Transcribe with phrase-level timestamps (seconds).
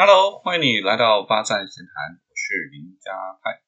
[0.00, 3.12] Hello，欢迎你来到八站闲谈，我是林家
[3.44, 3.60] 派。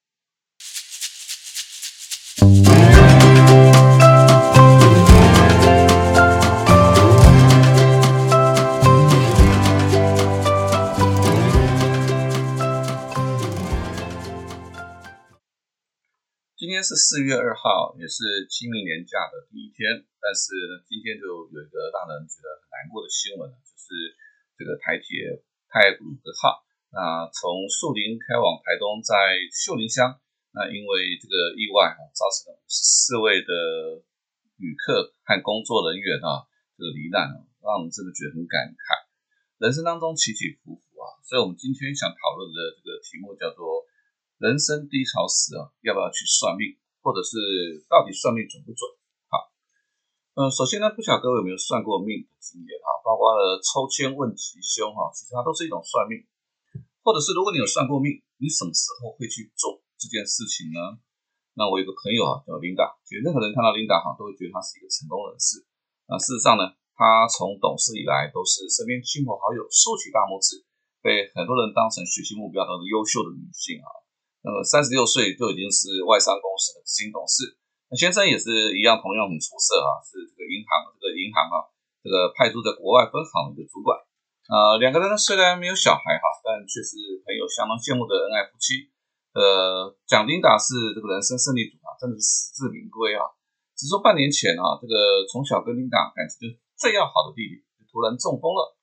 [16.56, 19.84] 今天是四月二号，也是清明年假的第一天。
[20.18, 24.16] 但是呢，今天就有一个让人觉得很难过的新闻，就是
[24.56, 26.60] 这个台铁太鲁阁号，
[26.92, 29.16] 那从树林开往台东，在
[29.48, 30.20] 秀林乡，
[30.52, 33.50] 那因为这个意外哈，造成了四位的
[34.60, 36.44] 旅客和工作人员啊
[36.76, 39.08] 这个罹难啊，让我们真的觉得很感慨。
[39.56, 43.88] 人生当中起起伏伏啊，所以我们今天想讨论的这个题目叫做。
[44.42, 47.38] 人生低潮时啊，要不要去算命，或者是
[47.86, 48.82] 到底算命准不准？
[49.30, 49.38] 好，
[50.34, 52.70] 嗯，首先呢，不晓得各位有没有算过命的经验，
[53.22, 56.18] 括了抽签问吉凶哈，其实它都是一种算命。
[57.06, 60.98] 或者是如果你有算过命，你什么时候会去做这件事情呢？
[61.54, 65.62] 那我有个朋友啊，叫琳达，其实任何人看到琳达哈，都会觉得她是一个成功人士。
[66.10, 66.66] 那事实上呢，
[66.98, 70.62] 她从懂事以来，都是身边亲朋好友竖起大拇指，
[71.02, 73.90] 被很多人当成学习目标的优秀的女性啊。
[74.42, 77.58] 那么三十六岁就已经是外商公司的执行董事，
[77.90, 81.66] 那先生也是一样，同样很出色啊，是这个银行这个银行啊，
[82.12, 83.96] 个派驻在国外分行的一个主管。
[84.52, 88.92] 呃，两个人呢虽然没有小孩哈，但却是朋友相当羡慕的恩爱夫妻。
[89.32, 93.24] 呃，蒋琳达是这个人生胜利组啊，真的是实至名归啊。
[93.72, 98.76] 只说半年前啊，这个从小跟琳达感情就最要好的弟弟，就突然中风了。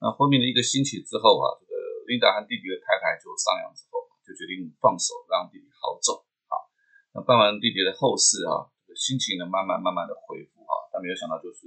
[0.00, 1.76] 那昏迷了一个星期之后啊，这个
[2.08, 4.00] 琳达和弟弟的太太就商量之后。
[4.30, 6.22] 就决定放手，让弟弟好走。
[6.46, 6.54] 啊，
[7.10, 10.86] 那办完弟弟的后事啊，这个心情呢，慢慢慢慢的恢复啊。
[10.94, 11.66] 但没有想到，就是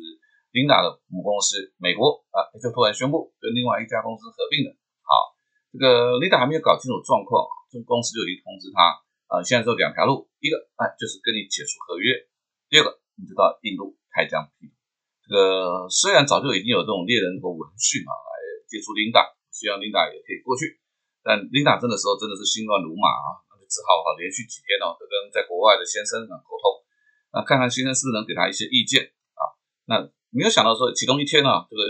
[0.53, 4.69] 琳达的母公司美国啊，就突然宣布跟另外一家公司合并了。
[5.01, 5.33] 好，
[5.73, 9.01] 这个琳达还没有搞清楚状况，这公司就已经通知他
[9.33, 12.29] 啊，现在只有两条路，一个哎就是跟你解除合约，
[12.69, 14.77] 第二个你就到印度开疆辟土。
[15.25, 18.31] 这个虽然早就已经有这种猎人头闻讯啊，来
[18.69, 20.77] 接触琳达，希望琳达也可以过去。
[21.25, 26.85] 但琳达真的时候真的是心乱如麻啊，那就只好哈连续几天哦都跟在国外的先生啊沟通，
[27.33, 29.41] 那看看先生是不是能给他一些意见啊。
[29.89, 31.81] 那没有想到说其中一天呢，这个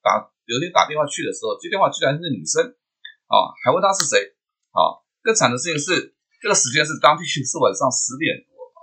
[0.00, 2.62] 打有一天打电话去的时候，接电话居然是女生
[3.26, 4.16] 啊，还问他是谁
[4.70, 5.02] 啊。
[5.20, 8.78] 更惨的事情是，这个时间是当地是晚上十点多啊。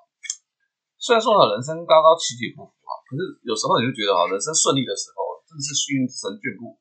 [0.99, 6.75] 虽然说呢人生高高起起伏伏啊，可是有时候你就觉得啊人生顺利的时候，真的是幸运神眷顾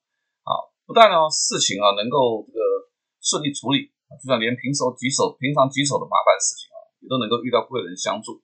[0.45, 0.51] 啊，
[0.84, 2.62] 不但呢事情啊能够这个。
[3.25, 3.89] 顺利处理，
[4.21, 8.37] 就算连平手棘手、平常棘手的麻烦事情啊，也都能够遇到贵人相助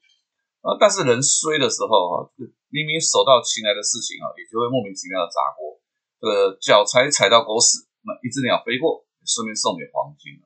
[0.62, 0.76] 啊。
[0.78, 2.28] 但是人衰的时候啊，
[2.68, 5.80] 明明手到擒来的事情啊，也就会莫名其妙的砸锅。
[6.20, 10.44] 这个脚才踩到狗屎，那一只鸟飞过，顺便送给黄金了。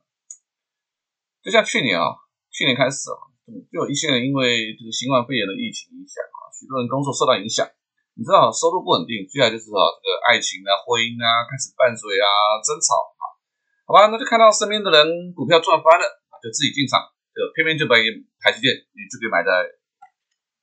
[1.43, 2.15] 就像去年啊，
[2.55, 7.67] 去年开始啊，就有一些人因为这个新冠肺炎的疫情影响啊，许多人工作受到影响。
[8.15, 13.23] 你知道收入不稳定，接下来就是啊，这个爱情啊、婚姻啊开始拌嘴啊、争吵啊。
[13.85, 16.07] 好吧，那就看到身边的人股票赚翻了，
[16.39, 17.03] 就自己进场，
[17.35, 17.99] 就偏偏就把
[18.39, 19.51] 台积电，你就可以买在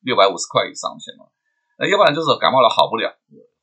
[0.02, 1.30] 六百五十块以上钱嘛。
[1.78, 3.10] 那要不然就是感冒了好不了，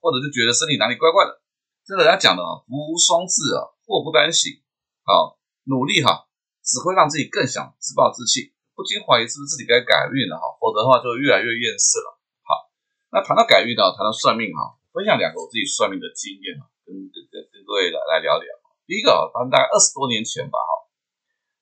[0.03, 1.38] 或者就觉得身体哪里怪怪的。
[1.87, 4.60] 这人家讲的啊，福无双至啊，祸不单行。
[5.06, 6.28] 好，努力哈，
[6.60, 12.21] 只会让自己更想自暴自弃，不禁怀疑是不是自己该改运了哈，否则的话就越来越厌世了。
[12.44, 12.69] 好，
[13.09, 18.47] 那谈到改运呢，谈到算命哈，分享两个我自己算命的经验啊，跟跟跟各位来来聊聊。
[18.84, 20.72] 第一个啊，反正大概二十多年前吧，哈，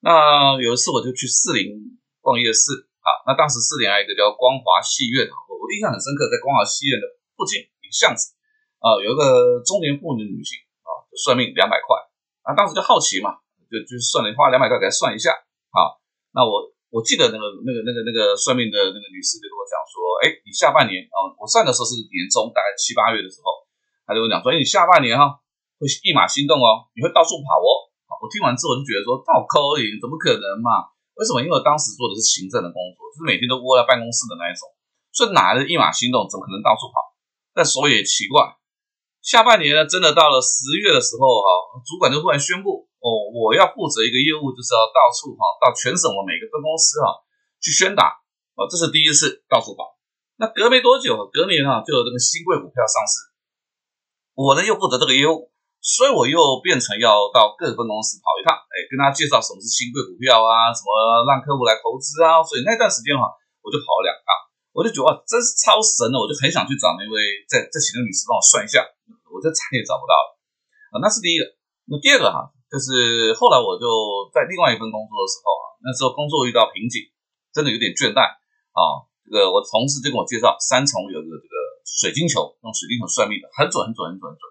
[0.02, 0.10] 那
[0.58, 7.06] 有一次我就去四林逛夜市啊，那当时四点还有一个叫光华戏院，我我印象很深刻，在光华戏院的
[7.38, 8.34] 附近一个巷子
[8.82, 11.94] 啊，有一个中年妇女女性啊，就算命两百块
[12.42, 13.38] 啊，当时就好奇嘛，
[13.70, 15.30] 就就算了，花两百块给她算一下，
[15.70, 15.94] 啊，
[16.34, 19.94] 那我我记得那个那个那个那个算命的那个女士就跟我讲说，
[20.26, 23.62] 哎，你下半年啊，我算的时候是年中，大概七八月的时候，
[24.02, 25.38] 她就跟我讲说，哎，你下半年哈。
[25.76, 27.92] 会一马心动哦，你会到处跑哦。
[28.08, 30.88] 我听完之后就觉得说，倒扣零怎么可能嘛？
[31.16, 31.40] 为什么？
[31.40, 34.68] 因为当时做的是行政的工作，就是每天都窝在办公室的那一种，
[35.16, 36.28] 所以哪来的一马心动？
[36.28, 37.16] 怎么可能到处跑？
[37.56, 38.44] 但所以也奇怪，
[39.24, 41.48] 下半年呢，真的到了十月的时候哈，
[41.88, 47.24] 主管就突然宣布哦，我要负责一个业务，就是要到处哈，到全省的每个分公司哈
[47.64, 48.20] 去宣打
[48.52, 49.96] 哦，这是第一次到处跑。
[50.36, 53.32] 那隔没多久，隔年哈就有这个新贵股票上市，
[54.36, 55.48] 我呢又负责这个业务。
[55.86, 62.42] 所以我又变成要到各分公司跑一趟，哎，跟他介绍什么是新贵股票啊，什么让客户来投资啊。
[62.42, 63.30] 所以那段时间哈，
[63.62, 64.26] 我就跑了两趟，
[64.74, 67.14] 我就觉得哇，真是超神的，我就很想去找那位
[67.46, 68.82] 在在请的女士帮我算一下，
[69.30, 70.34] 我这再也找不到了
[70.90, 70.98] 啊。
[70.98, 71.46] 那是第一个。
[71.86, 73.86] 那第二个哈，就是后来我就
[74.34, 76.98] 在另外一份工作的时候啊，那时候工作遇到瓶颈，
[77.54, 78.26] 真的有点倦怠
[78.74, 79.06] 啊。
[79.22, 81.54] 这个我同事就跟我介绍，三重有个这个
[81.86, 84.42] 水晶球，用水晶球算命的，很准很准很准很准，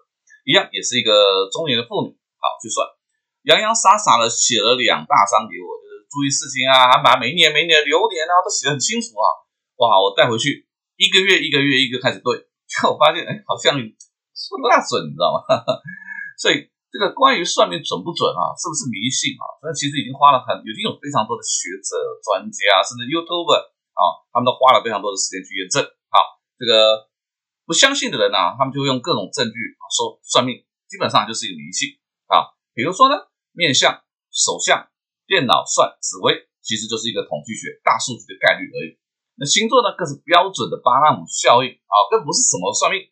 [0.46, 2.86] 一样也是一个中年的妇女，好去算，
[3.42, 9.26] 洋洋洒洒的写了两大张给我，就是注意事情啊，还把每一年每年的流年啊都写得很清楚啊。
[9.82, 15.42] 哇，我带回去一个月一个月一个开始对，结果发现哎，好像说的大准，你知道吗？
[16.38, 16.70] 所以。
[16.86, 19.44] 这个关于算命准不准啊，是不是迷信啊？
[19.60, 21.92] 那其实已经花了很，已经有非常多的学者、
[22.24, 24.00] 专家，甚至 YouTube 啊，
[24.32, 25.84] 他们都花了非常多的时间去验证。
[26.08, 27.04] 好，这个
[27.66, 31.98] 不相信的人呢，他们就会用各种证据啊说算命，基本上就是一个迷信
[32.30, 32.56] 啊。
[32.72, 33.92] 比如说呢，面相、
[34.30, 34.88] 手相、
[35.26, 38.96] 电脑算、紫微，其实就是一个统计学、大数据的概率而已。
[39.34, 43.02] 那星座呢，更是标准的巴纳姆效应啊，更不是什么算命。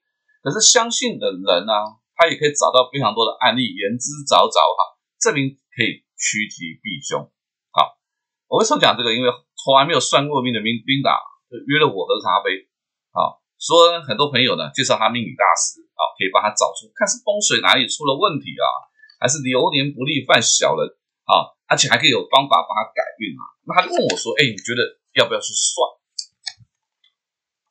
[0.40, 2.00] 可是相信的人呢？
[2.14, 7.26] 他也可以找到非常多的案例，言之凿凿哈，证明可以趋吉避凶。
[7.74, 7.98] 好，
[8.46, 9.10] 我为什么讲这个？
[9.10, 11.18] 因为从来没有算过命的冰冰达
[11.50, 12.70] 就约了我喝咖啡
[13.10, 18.68] 啊，说很多朋友呢介绍他命理大师啊，可以帮他找出看是风水哪里出了问题啊，
[19.16, 20.84] 还是流年不利犯小人
[21.24, 23.42] 啊，而且还可以有方法帮他改运啊。
[23.64, 25.80] 那他就问我说：“哎，你觉得要不要去算？”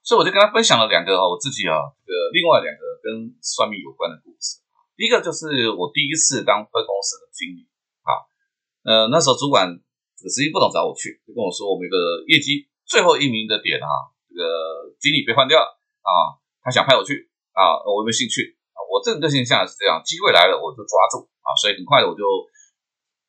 [0.01, 4.65] 所以我就跟他分享了两个我自己啊，这个另外两个跟算命有关的故事。
[4.97, 7.69] 第一个就是我第一次当分公司的经理
[8.01, 8.11] 啊，
[8.81, 9.69] 呃，那时候主管
[10.17, 13.87] 这个实际不懂找我去，就跟我说我们一个业绩最后一名的点啊，
[14.25, 15.69] 这个经理被换掉了
[16.03, 18.79] 啊，他想派我去啊，我有没有兴趣啊？
[18.91, 22.21] 我这个个性下是这样，机会来了我就抓住啊，所以很快的我就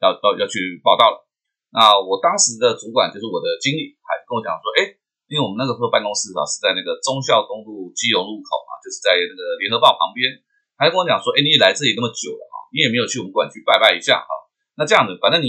[0.02, 1.24] 要要要去报道了。
[1.72, 5.00] 那我当时的主管就是我的经理，还跟我讲说，哎。
[5.24, 10.28] 因为我们那个时候办公室啊是在那个忠孝东路基隆路口啊，就是在那个联合报旁边。
[10.76, 14.28] 还跟我讲说：“哎，你来这里那么久了啊，你也没有去我们馆去拜拜一下哈。
[14.76, 15.48] 那这样子，反正你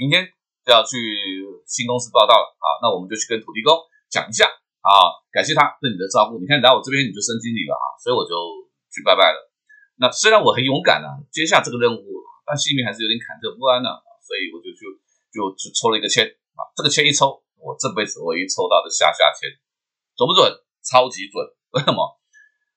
[0.00, 0.24] 明天
[0.64, 0.96] 就要去
[1.68, 3.76] 新公司报道了啊，那我们就去跟土地公
[4.08, 4.48] 讲一下
[4.80, 6.40] 啊，感谢他对你的照顾。
[6.40, 8.32] 你看来我这边你就升经理了啊，所以我就
[8.88, 9.38] 去拜拜了。
[10.00, 12.02] 那虽然我很勇敢啊，接下这个任务，
[12.48, 13.88] 但心里面还是有点忐忑不安的，
[14.24, 14.88] 所以我就就
[15.28, 16.24] 就就抽了一个签
[16.56, 17.44] 啊，这个签一抽。
[17.60, 19.52] 我这辈子唯一抽到的下下签
[20.16, 20.48] 准不准？
[20.80, 21.44] 超级准！
[21.76, 22.00] 为什么？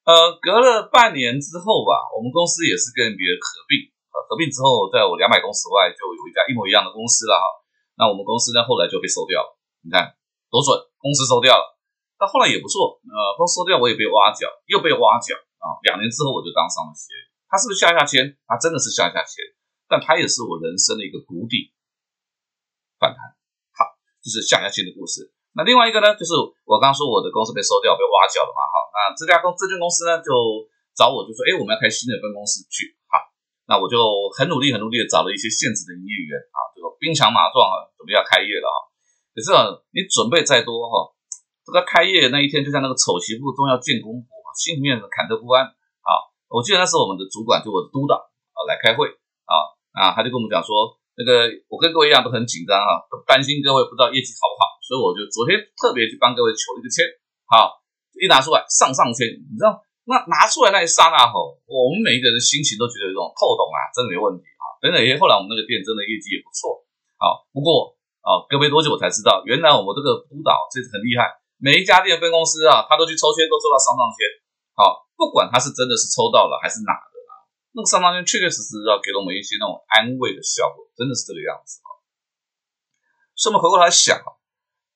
[0.04, 3.80] 呃，隔了半年之后吧，我们公司也是跟别人合并，
[4.12, 7.48] 呃，合并之后，在我两百公司外就有一家一模一样的公司了哈。
[7.96, 9.56] 那我们公司呢，后来就被收掉了。
[9.80, 10.20] 你看
[10.52, 11.73] 多准，公司收掉了。
[12.18, 15.80] 但后来也不错，呃，公司收掉我也被挖角，又被挖角啊。
[15.84, 17.12] 两年之后我就当上了协。
[17.50, 18.34] 他是不是下下签？
[18.48, 19.44] 他真的是下下签，
[19.86, 21.70] 但他也是我人生的一个谷底
[22.98, 23.20] 反弹。
[23.78, 23.86] 好
[24.24, 25.30] 就是下下签的故事。
[25.54, 26.34] 那另外一个呢，就是
[26.66, 28.76] 我刚说我的公司被收掉、被挖角了嘛，哈。
[28.90, 30.34] 那这家公证券公司呢，就
[30.98, 33.22] 找我，就说，哎，我们要开新的分公司去，好。
[33.70, 34.02] 那我就
[34.34, 38.90] 很努力、很努力的找了一些现职的营业员啊，这个兵强马壮啊，准备要开业了啊。
[39.30, 41.14] 可是啊，你准备再多哈，
[41.66, 44.28] 这个开业那一天，就像那个丑媳妇终要见公婆，
[44.60, 46.12] 心里面忐忑不安啊。
[46.52, 49.08] 我记得那时候我们的主管就我的督导啊来开会
[49.48, 49.54] 啊，
[49.96, 51.00] 啊，他就跟我们讲说。
[51.14, 57.06] 那个我跟各位一样都很紧张啊，都担心各位不知道业绩好不好，所以我就昨天特别去帮各位求了一个签，
[57.46, 57.86] 好，
[58.18, 59.78] 一拿出来上上签，你知道，
[60.10, 66.82] 那拿出来那一刹那吼，我们每一个人心情都觉得有种透懂啊，真的没问题啊，等等，后来我们那个店真的业绩也不错，
[67.22, 67.94] 好，不过
[68.26, 71.30] 啊，隔没多久我才知道，原来我们这个督导这次很厉害，
[71.64, 74.28] 每一家店分公司啊，他都去抽签，都抽到上上签，
[74.76, 77.48] 好，不管他是真的是抽到了还是哪的啦。
[77.72, 81.88] 那个上上签确确实实要给了我们一些那种安慰的效果，真的是这个样子啊。
[83.40, 84.36] 所以我们回过来想啊，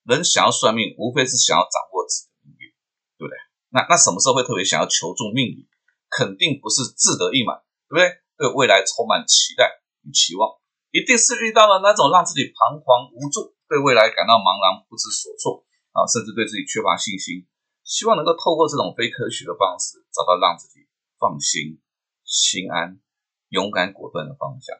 [0.03, 2.67] 人想要算命，无非是想要掌握自己的命运，
[3.15, 3.39] 对不对？
[3.71, 5.71] 那那什么时候会特别想要求助命理？
[6.11, 8.11] 肯定不是自得意满，对不对？
[8.35, 9.71] 对未来充满期待
[10.03, 10.51] 与期望，
[10.91, 15.63] 一定是遇到了那种让自己彷徨无助，对未来感到茫然不知所措
[15.97, 17.49] 啊，甚至对自己缺乏信心，
[17.81, 20.85] 希望能够透过这种非科学的方式，找到让自己
[21.17, 21.81] 放心。
[22.27, 22.99] 心安、
[23.55, 24.75] 勇敢、果断的方向。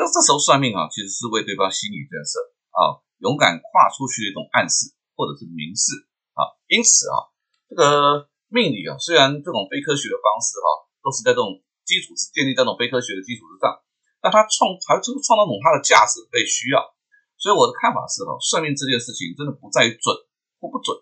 [0.00, 2.40] 那这时候算命啊，其实是为对方心理建设
[2.72, 6.56] 啊，勇敢跨出去的一种暗示或者是明示啊。
[6.72, 7.28] 因此啊，
[7.68, 13.76] 这个命理啊，虽然这种非科学的方式哈，都是在这种基础是建立在这种非科学的基础之上，
[14.24, 16.80] 但它创还是创造种它的价值被需要。
[17.36, 20.16] 所以我的看法是哈，算命这件事情真的不在于准
[20.60, 20.94] 或不准，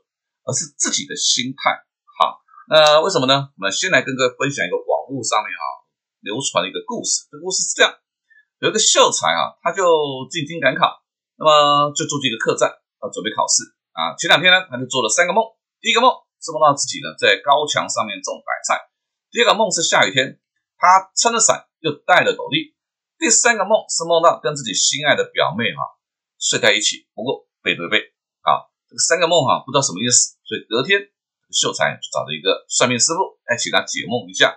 [0.46, 1.84] 而是自己的心态。
[2.16, 3.50] 好，那为什么呢？
[3.58, 5.84] 我们先来跟各位分享一个网络上面啊。
[6.18, 7.94] 流传的一个故事，这故事是这样：
[8.58, 9.86] 有一个秀才啊，他就
[10.26, 10.98] 进京赶考，
[11.38, 12.66] 那么就住进一个客栈
[12.98, 13.62] 啊，准备考试
[13.94, 14.18] 啊。
[14.18, 15.46] 前两天呢，他就做了三个梦。
[15.78, 16.10] 第一个梦
[16.42, 18.82] 是梦到自己呢在高墙上面种白菜；
[19.30, 20.42] 第二个梦是下雨天，
[20.74, 22.74] 他撑着伞又戴了斗笠。
[23.16, 25.78] 第三个梦是梦到跟自己心爱的表妹哈
[26.42, 28.10] 睡在一起，不过背对背。
[28.88, 30.97] 这个三个梦哈不知道什么意思，所以隔天
[31.52, 34.57] 秀才就找了一个算命师傅来请他解梦一下。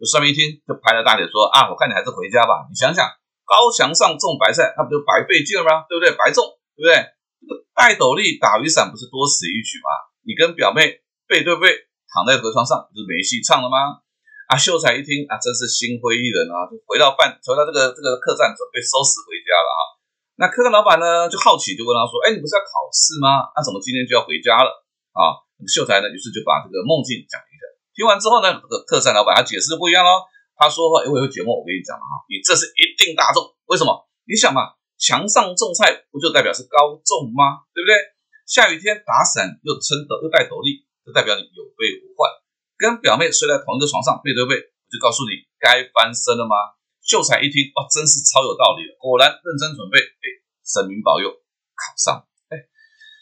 [0.00, 2.68] 就算命一听就拍了大腿说啊，我看你还是回家吧。
[2.68, 3.04] 你想想，
[3.48, 5.88] 高墙上种白菜，那不就白费劲了吗？
[5.88, 6.12] 对不对？
[6.12, 6.44] 白种，
[6.76, 7.00] 对不对？
[7.40, 9.88] 这个戴斗笠打雨伞不是多此一举吗？
[10.24, 11.68] 你跟表妹背对背
[12.12, 14.04] 躺在河床上，不是没戏唱了吗？
[14.52, 19.95] 啊，秀才一听啊，真是心灰意冷啊，就回到饭，回到这个这个客栈，准备收拾回家了啊。
[20.36, 23.48] 那客栈老板呢，就好奇，就问他说：“哎，你不是要考试吗？
[23.56, 24.68] 那怎么今天就要回家了？”
[25.16, 27.62] 啊，秀才呢，于是就把这个梦境讲一下。
[27.96, 30.28] 听完之后呢，这个客栈老板他解释不一样喽。
[30.60, 33.44] 他说：“哎，我有节目，我跟你讲了哈，你这是一定大众。
[33.68, 33.92] 为什么？
[34.28, 37.64] 你想嘛，墙上种菜不就代表是高中吗？
[37.72, 37.96] 对不对？
[38.44, 42.28] 下雨天打伞又撑斗又戴斗笠，就代表你有备无患。”
[42.76, 46.56] 跟表妹睡在同一个床上，背对背，我就告诉你该翻身了吗？
[47.06, 50.26] 秀才一听，哇，真是超有道理的，果然认真准备，哎，
[50.66, 52.66] 神明保佑考上，哎，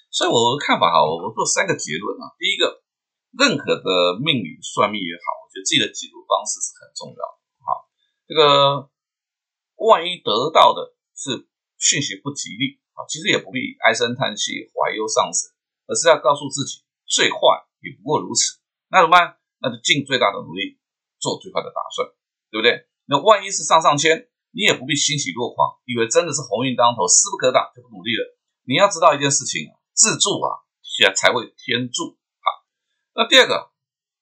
[0.08, 2.32] 所以我的看法哈，我做三个结论啊。
[2.40, 2.80] 第一个，
[3.36, 7.36] 任何的命理算命也好，我觉得自己的解读方式是很重要的。
[7.60, 7.84] 好，
[8.24, 8.88] 这个
[9.76, 11.44] 万一得到的是
[11.76, 15.52] 讯息不吉利啊，其实也不必唉声叹气、怀忧丧死，
[15.84, 17.36] 而是要告诉自己，最坏
[17.84, 18.64] 也不过如此。
[18.88, 19.36] 那怎么办？
[19.60, 20.80] 那就尽最大的努力
[21.20, 22.08] 做最坏的打算，
[22.48, 22.88] 对不对？
[23.06, 28.36] 那万一是上上签，你也不必欣喜若狂，以为真的是鸿运当头，势不可挡就不努力了。
[28.64, 30.62] 你要知道一件事情，自助啊，
[31.14, 32.16] 才会天助。
[32.40, 32.46] 好，
[33.14, 33.68] 那第二个，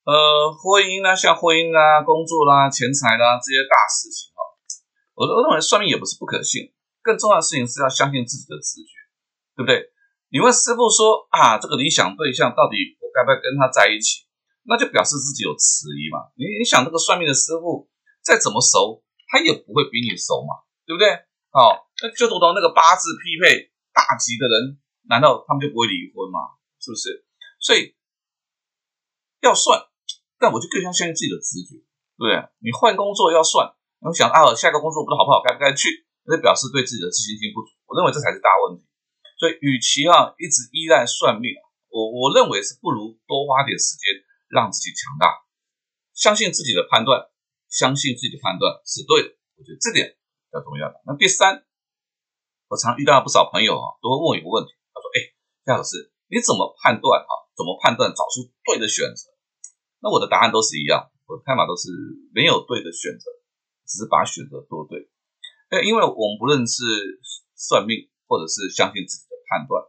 [0.03, 4.41] 呃，婚姻呢，像婚姻啊、工作啦、钱财啦这些大事情啊，
[5.15, 8.93] 我我认为算命也不是不可信，更重要的事情是要相信自己的直觉，
[9.55, 9.93] 对不对？
[10.33, 14.25] 你问师傅说啊，这个理想对象到底我该不该跟他在一起？
[14.65, 16.33] 那就表示自己有迟疑嘛？
[16.35, 17.91] 你你想这个算命的师傅
[18.23, 21.11] 再怎么熟，他也不会比你熟嘛，对不对？
[21.52, 26.57] 哦，那就读到那个八字匹配大吉的人，难道他们就不会离婚吗？
[26.81, 27.26] 是不是？
[27.61, 27.95] 所以
[29.43, 29.85] 要算，
[30.38, 31.83] 但我就更相信自己的直觉，
[32.17, 32.38] 对不对？
[32.62, 36.07] 你换工作要算，我想啊，下个工作不知道好不好，该不该去？
[36.25, 37.75] 那表示对自己的自信心不足。
[37.91, 38.87] 我认为这才是大问题。
[39.38, 41.50] 所以，与其啊一直依赖算命，
[41.91, 44.23] 我我认为是不如多花点时间。
[44.52, 45.49] 让自己强大，
[46.12, 47.25] 相信自己的判断，
[47.73, 49.33] 相信自己的判断是对的。
[49.57, 51.00] 我觉得这点比较重要的。
[51.09, 51.64] 那第三，
[52.69, 55.33] 我常遇到不少朋友啊，都会问我一个问题，他说：“哎，
[55.64, 57.33] 夏老师，你怎么判断啊？
[57.57, 59.33] 怎么判断找出对的选择？”
[60.05, 61.88] 那我的答案都是一样，我的看法都是
[62.37, 63.33] 没有对的选择，
[63.88, 65.09] 只是把选择做对。
[65.73, 66.85] 那因为我们不论是
[67.57, 69.81] 算命，或者是相信自己的判断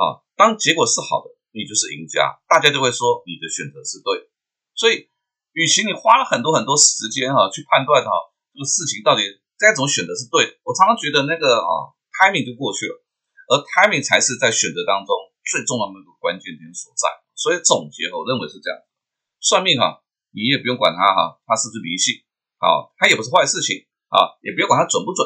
[0.00, 1.36] 啊，当结果是好的。
[1.54, 4.26] 你就是赢家，大家就会说你的选择是对，
[4.74, 5.06] 所以，
[5.54, 8.10] 与其你花了很多很多时间哈去判断哈
[8.52, 9.22] 这个事情到底
[9.56, 12.94] 该怎么选择是对，我常常觉得那个啊 timing 就过去了，
[13.48, 15.14] 而 timing 才是在选择当中
[15.46, 17.06] 最重要的那个关键点所在。
[17.38, 18.76] 所以总结我认为是这样，
[19.38, 20.02] 算命哈，
[20.34, 22.22] 你也不用管它哈，它是不是迷信，
[22.58, 25.22] 啊，它也不是坏事情啊，也不用管它准不准。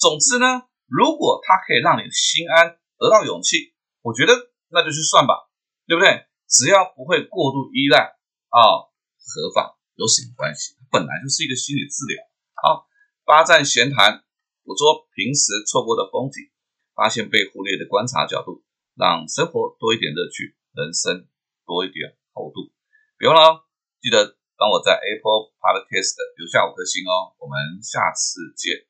[0.00, 4.32] 总之呢，如果它可以让你心安，得到勇气，我觉得
[4.72, 5.44] 那就去算吧。
[5.88, 6.28] 对不对？
[6.44, 8.12] 只要不会过度依赖
[8.52, 8.87] 啊，
[9.28, 10.72] 合法有什么关系？
[10.90, 12.16] 本来就是一个心理治疗。
[12.56, 12.88] 好，
[13.28, 14.24] 八站闲谈，
[14.64, 16.48] 捕捉平时错过的风景，
[16.96, 18.64] 发现被忽略的观察角度，
[18.96, 21.28] 让生活多一点乐趣，人生
[21.66, 22.72] 多一点厚度。
[23.18, 23.68] 别忘了，
[24.00, 27.36] 记得帮我在 Apple Podcast 留下五颗星哦。
[27.38, 28.88] 我们下次见。